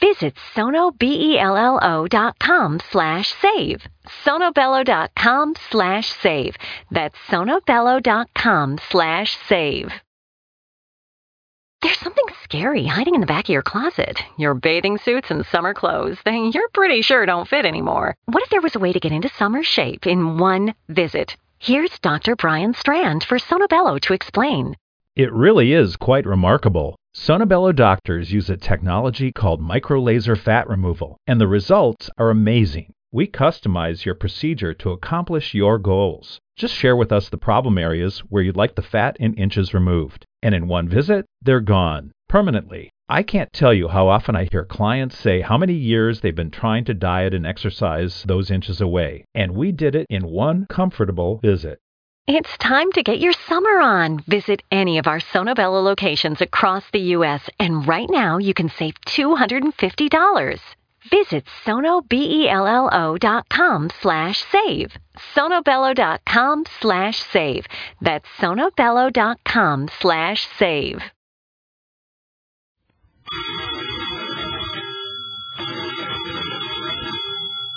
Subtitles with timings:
[0.00, 3.86] Visit sonobello.com slash save.
[4.24, 6.56] sonobello.com slash save.
[6.90, 9.90] That's sonobello.com slash save.
[11.82, 14.20] There's something scary hiding in the back of your closet.
[14.38, 18.16] Your bathing suits and summer clothes, they you're pretty sure don't fit anymore.
[18.24, 21.36] What if there was a way to get into summer shape in one visit?
[21.58, 22.34] Here's Dr.
[22.34, 24.76] Brian Strand for Sonobello to explain.
[25.14, 26.96] It really is quite remarkable.
[27.18, 32.92] Sonobello doctors use a technology called microlaser fat removal, and the results are amazing.
[33.10, 36.38] We customize your procedure to accomplish your goals.
[36.56, 40.26] Just share with us the problem areas where you'd like the fat in inches removed,
[40.42, 42.90] and in one visit, they're gone permanently.
[43.08, 46.50] I can't tell you how often I hear clients say how many years they've been
[46.50, 51.38] trying to diet and exercise those inches away, and we did it in one comfortable
[51.38, 51.78] visit.
[52.28, 54.18] It's time to get your summer on.
[54.26, 57.48] Visit any of our Sonobello locations across the U.S.
[57.60, 60.58] and right now you can save $250.
[61.08, 64.96] Visit sonobello.com slash save.
[65.36, 67.64] sonobello.com slash save.
[68.00, 70.98] That's sonobello.com slash save.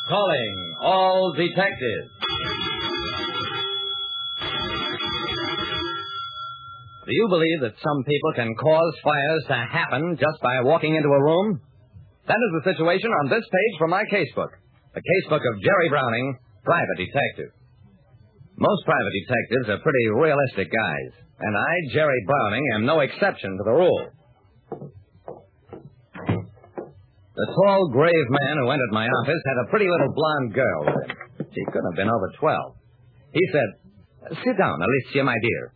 [0.07, 2.58] Calling all detectives.
[7.09, 11.09] Do you believe that some people can cause fires to happen just by walking into
[11.09, 11.57] a room?
[12.29, 14.53] That is the situation on this page from my casebook.
[14.93, 17.49] The casebook of Jerry Browning, private detective.
[18.61, 21.11] Most private detectives are pretty realistic guys,
[21.41, 24.05] and I, Jerry Browning, am no exception to the rule.
[27.09, 31.09] The tall, grave man who entered my office had a pretty little blonde girl with
[31.09, 31.17] him.
[31.57, 32.75] She couldn't have been over 12.
[33.33, 35.73] He said, Sit down, Alicia, my dear.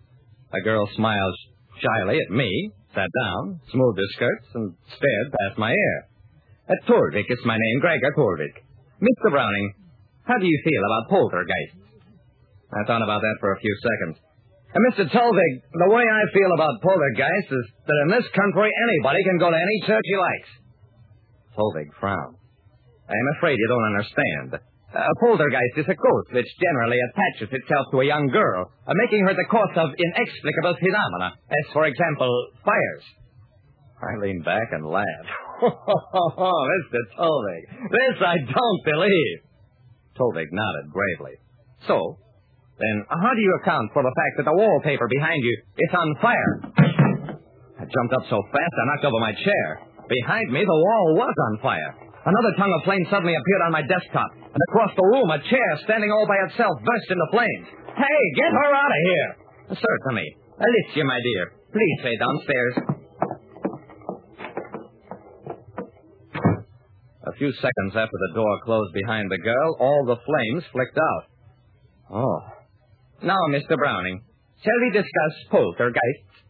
[0.53, 1.35] The girl smiles
[1.81, 5.97] shyly at me, sat down, smoothed her skirts, and stared past my ear.
[6.69, 8.61] Uh, Torvik is my name, Gregor Torvik.
[9.01, 9.31] Mr.
[9.33, 9.73] Browning,
[10.23, 11.81] how do you feel about poltergeists?
[12.71, 14.21] I thought about that for a few seconds.
[14.73, 15.09] Uh, Mr.
[15.09, 19.49] Tolvig, the way I feel about poltergeists is that in this country anybody can go
[19.49, 20.51] to any church he likes.
[21.57, 22.37] Tolvig frowned.
[23.09, 24.49] I'm afraid you don't understand.
[24.93, 29.25] A poltergeist is a ghost which generally attaches itself to a young girl, uh, making
[29.25, 32.29] her the cause of inexplicable phenomena, as, for example,
[32.61, 33.05] fires.
[33.97, 35.31] I leaned back and laughed.
[35.65, 37.01] Mr.
[37.17, 39.37] Tolvig, this I don't believe.
[40.13, 41.41] Tolvig nodded gravely.
[41.87, 42.19] So,
[42.77, 46.15] then how do you account for the fact that the wallpaper behind you is on
[46.21, 46.53] fire?
[47.81, 49.89] I jumped up so fast I knocked over my chair.
[50.07, 52.02] Behind me, the wall was on fire.
[52.23, 55.69] Another tongue of flame suddenly appeared on my desktop, and across the room, a chair
[55.83, 57.67] standing all by itself burst into flames.
[57.99, 59.29] Hey, get her out of here!
[59.75, 60.27] Certainly.
[60.55, 61.43] Alicia, my dear,
[61.75, 62.75] please stay downstairs.
[67.27, 71.23] A few seconds after the door closed behind the girl, all the flames flicked out.
[72.11, 72.39] Oh.
[73.23, 73.75] Now, Mr.
[73.75, 74.21] Browning,
[74.63, 76.43] shall we discuss poltergeists?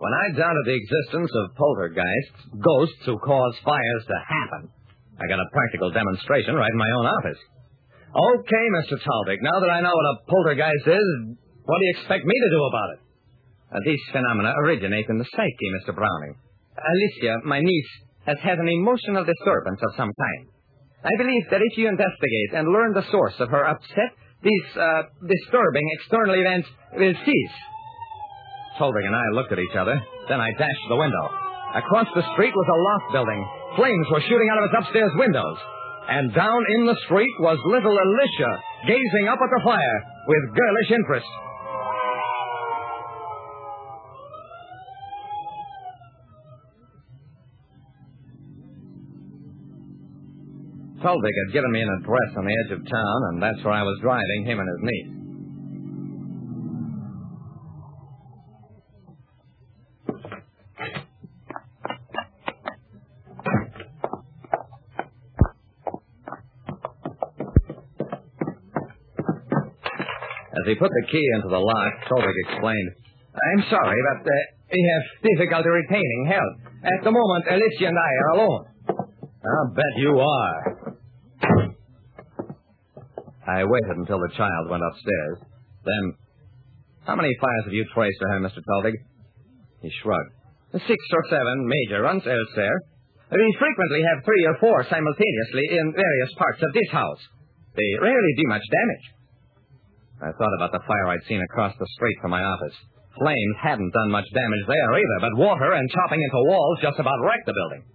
[0.00, 4.72] When I doubted the existence of poltergeists, ghosts who cause fires to happen,
[5.20, 7.40] I got a practical demonstration right in my own office.
[8.08, 8.96] Okay, Mr.
[8.96, 11.08] Talvik, now that I know what a poltergeist is,
[11.68, 13.00] what do you expect me to do about it?
[13.70, 15.94] Uh, these phenomena originate in the psyche, Mr.
[15.94, 16.34] Browning.
[16.80, 17.92] Alicia, my niece,
[18.24, 20.48] has had an emotional disturbance of some kind.
[21.04, 25.02] I believe that if you investigate and learn the source of her upset, these uh,
[25.28, 27.56] disturbing external events will cease.
[28.80, 29.92] Tolvig and I looked at each other.
[30.32, 31.24] Then I dashed to the window.
[31.76, 33.40] Across the street was a loft building.
[33.76, 35.58] Flames were shooting out of its upstairs windows.
[36.08, 38.52] And down in the street was little Alicia,
[38.88, 41.28] gazing up at the fire with girlish interest.
[51.04, 53.82] Tolvig had given me an address on the edge of town, and that's where I
[53.82, 55.19] was driving him and his niece.
[70.50, 72.90] As he put the key into the lock, Tolvik explained,
[73.30, 74.34] I'm sorry, but uh,
[74.72, 76.54] we have difficulty retaining help.
[76.82, 78.64] At the moment, Alicia and I are alone.
[78.90, 80.58] I'll bet you are.
[83.46, 85.38] I waited until the child went upstairs.
[85.86, 86.04] Then,
[87.06, 88.60] how many fires have you traced to her, Mr.
[88.62, 88.94] Tolvig?
[89.82, 90.34] He shrugged.
[90.74, 92.78] Six or seven major ones elsewhere.
[93.30, 97.22] We frequently have three or four simultaneously in various parts of this house.
[97.74, 99.19] They rarely do much damage.
[100.20, 102.76] I thought about the fire I'd seen across the street from my office.
[103.16, 107.24] Flames hadn't done much damage there either, but water and chopping into walls just about
[107.24, 107.88] wrecked the building.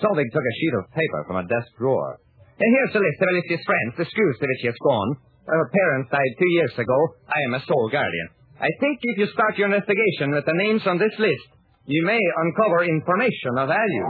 [0.00, 2.16] Tolvig took a sheet of paper from a desk drawer.
[2.56, 5.10] And here's a list of Alicia's friends, the schools to which she has gone.
[5.48, 6.98] Her parents died two years ago.
[7.28, 8.28] I am a sole guardian.
[8.60, 11.48] I think if you start your investigation with the names on this list,
[11.84, 14.08] you may uncover information of value.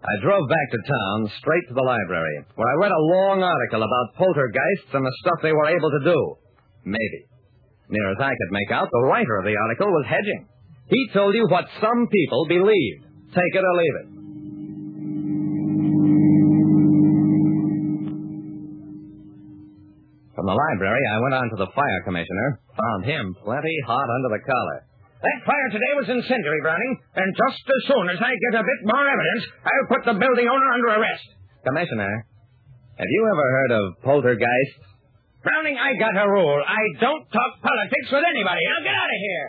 [0.00, 3.84] I drove back to town, straight to the library, where I read a long article
[3.84, 6.18] about poltergeists and the stuff they were able to do.
[6.84, 7.28] Maybe.
[7.90, 10.48] Near as I could make out, the writer of the article was hedging.
[10.88, 13.04] He told you what some people believed.
[13.28, 14.08] Take it or leave it.
[20.34, 24.32] From the library, I went on to the fire commissioner, found him plenty hot under
[24.32, 24.89] the collar.
[25.20, 28.80] That fire today was incendiary, Browning, and just as soon as I get a bit
[28.88, 31.28] more evidence, I'll put the building owner under arrest.
[31.60, 32.24] Commissioner,
[32.96, 34.80] have you ever heard of poltergeists?
[35.44, 36.60] Browning, I got a rule.
[36.64, 38.64] I don't talk politics with anybody.
[38.64, 39.48] Now get out of here.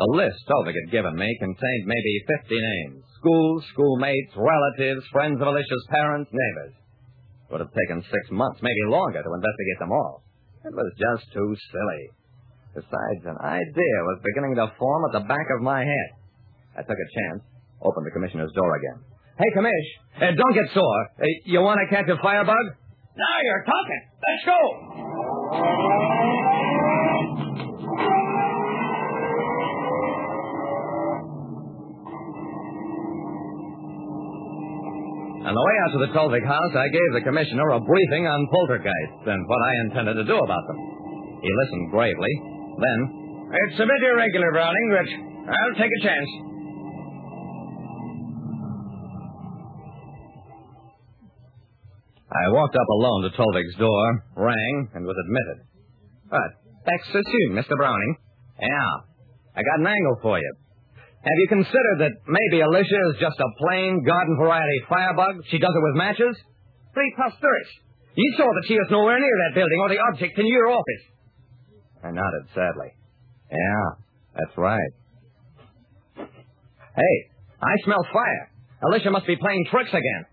[0.00, 2.12] The list Tolvik had given me contained maybe
[2.44, 3.04] 50 names.
[3.20, 6.76] Schools, schoolmates, relatives, friends of Alicia's parents, neighbors.
[6.76, 10.24] It would have taken six months, maybe longer, to investigate them all.
[10.64, 12.19] It was just too silly.
[12.74, 16.08] Besides, an idea was beginning to form at the back of my head.
[16.78, 17.42] I took a chance,
[17.82, 19.02] opened the commissioner's door again.
[19.38, 19.88] Hey, commish,
[20.22, 21.02] uh, don't get sore.
[21.18, 22.64] Uh, you want to catch a firebug?
[23.16, 24.02] Now you're talking.
[24.22, 24.60] Let's go.
[35.40, 38.46] On the way out to the Tolvik house, I gave the commissioner a briefing on
[38.52, 40.78] poltergeists and what I intended to do about them.
[41.42, 42.98] He listened gravely, then,
[43.50, 45.08] It's a bit irregular, Browning, but
[45.50, 46.30] I'll take a chance.
[52.30, 55.66] I walked up alone to Tolvik's door, rang, and was admitted.
[56.30, 56.50] But,
[56.86, 57.74] that's so soon, Mr.
[57.74, 58.16] Browning.
[58.62, 58.92] Yeah,
[59.56, 60.52] I got an angle for you.
[61.20, 65.44] Have you considered that maybe Alicia is just a plain garden variety firebug?
[65.50, 66.32] She does it with matches?
[66.94, 67.70] Preposterous.
[68.14, 71.04] You saw that she was nowhere near that building or the object in your office.
[72.02, 72.90] I nodded sadly.
[73.50, 73.88] Yeah,
[74.34, 74.92] that's right.
[76.16, 77.16] Hey,
[77.60, 78.44] I smell fire.
[78.88, 80.24] Alicia must be playing tricks again.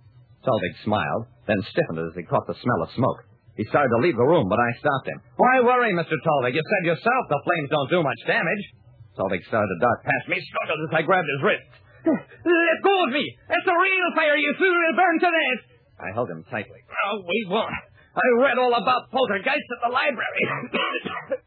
[0.47, 3.19] Tolvik smiled, then stiffened as he caught the smell of smoke.
[3.59, 5.19] He started to leave the room, but I stopped him.
[5.35, 6.15] Why worry, Mr.
[6.15, 6.55] Tolvik?
[6.55, 8.63] You said yourself the flames don't do much damage.
[9.19, 11.71] Tolvik started to dart past me, struggled as I grabbed his wrist.
[12.07, 13.25] Let go of me!
[13.27, 14.71] It's a real fire, you fool!
[14.71, 15.61] It'll burn to death!
[15.99, 16.79] I held him tightly.
[17.09, 17.73] Oh, we won't.
[18.15, 20.43] I read all about poltergeists at the library.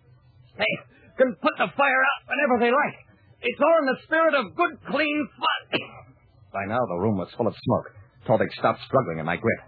[0.61, 0.75] they
[1.17, 2.97] can put the fire out whenever they like.
[3.41, 5.81] It's all in the spirit of good, clean fun.
[6.57, 7.89] By now, the room was full of smoke.
[8.29, 9.61] Tolvik stopped struggling in my grip.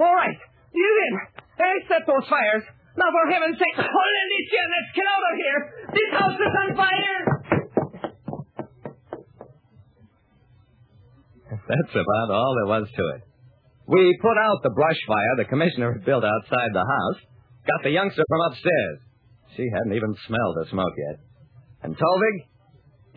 [0.00, 0.38] All right,
[0.72, 1.44] you in.
[1.58, 2.64] Hey, set those fires.
[2.96, 5.60] Now, for heaven's sake, hold Alicia, let's get out of here.
[5.92, 7.20] This house is on fire.
[11.68, 13.22] That's about all there was to it.
[13.88, 17.20] We put out the brush fire the commissioner had built outside the house,
[17.64, 19.07] got the youngster from upstairs.
[19.56, 21.16] She hadn't even smelled the smoke yet.
[21.82, 22.36] And Tolvig?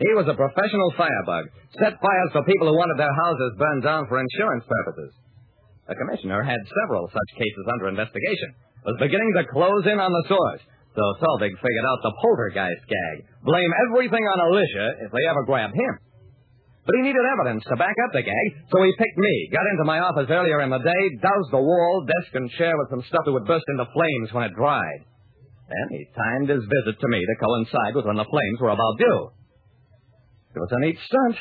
[0.00, 1.44] He was a professional firebug.
[1.78, 5.12] Set fires for people who wanted their houses burned down for insurance purposes.
[5.86, 8.54] The commissioner had several such cases under investigation,
[8.86, 10.62] was beginning to close in on the source.
[10.94, 13.16] So Tolvig figured out the poltergeist gag.
[13.44, 15.94] Blame everything on Alicia if they ever grabbed him.
[16.84, 19.86] But he needed evidence to back up the gag, so he picked me, got into
[19.86, 23.22] my office earlier in the day, doused the wall, desk, and chair with some stuff
[23.24, 25.06] that would burst into flames when it dried.
[25.72, 28.98] Then he timed his visit to me to coincide with when the flames were about
[29.00, 29.32] due.
[30.52, 31.36] It was a neat stunt,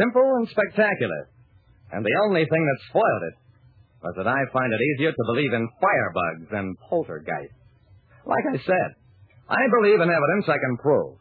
[0.00, 1.28] simple and spectacular.
[1.92, 3.36] And the only thing that spoiled it
[4.02, 7.60] was that I find it easier to believe in firebugs than poltergeists.
[8.24, 8.88] Like I said,
[9.48, 11.20] I believe in evidence I can prove.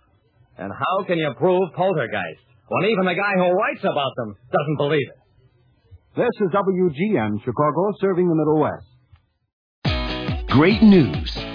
[0.58, 4.78] And how can you prove poltergeists when even the guy who writes about them doesn't
[4.78, 5.20] believe it?
[6.16, 8.88] This is WGN Chicago serving the Middle West.
[10.50, 11.55] Great news!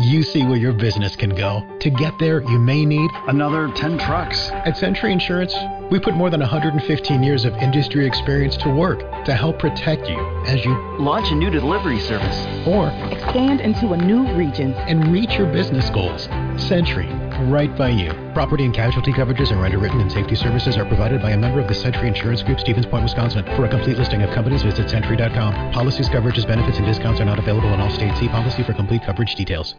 [0.00, 1.64] You see where your business can go.
[1.80, 4.50] To get there, you may need another 10 trucks.
[4.50, 5.54] At Century Insurance,
[5.90, 10.18] we put more than 115 years of industry experience to work to help protect you
[10.46, 12.36] as you launch a new delivery service
[12.66, 16.24] or expand into a new region and reach your business goals.
[16.60, 17.06] Century,
[17.46, 18.12] right by you.
[18.34, 21.68] Property and casualty coverages are underwritten and safety services are provided by a member of
[21.68, 23.44] the Century Insurance Group, Stevens Point, Wisconsin.
[23.54, 25.72] For a complete listing of companies, visit century.com.
[25.72, 28.18] Policies, coverages, benefits, and discounts are not available in all states.
[28.18, 29.76] See policy for complete coverage details.